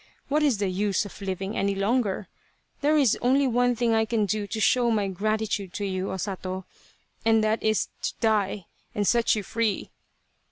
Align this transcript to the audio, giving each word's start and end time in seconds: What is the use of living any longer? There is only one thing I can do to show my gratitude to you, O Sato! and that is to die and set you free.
What 0.29 0.41
is 0.41 0.57
the 0.57 0.67
use 0.67 1.05
of 1.05 1.21
living 1.21 1.55
any 1.55 1.75
longer? 1.75 2.27
There 2.81 2.97
is 2.97 3.19
only 3.21 3.45
one 3.45 3.75
thing 3.75 3.93
I 3.93 4.05
can 4.05 4.25
do 4.25 4.47
to 4.47 4.59
show 4.59 4.89
my 4.89 5.07
gratitude 5.07 5.73
to 5.75 5.85
you, 5.85 6.11
O 6.11 6.17
Sato! 6.17 6.65
and 7.23 7.43
that 7.43 7.61
is 7.61 7.89
to 8.01 8.13
die 8.19 8.65
and 8.95 9.07
set 9.07 9.35
you 9.35 9.43
free. 9.43 9.91